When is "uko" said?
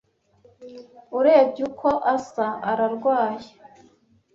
1.69-1.89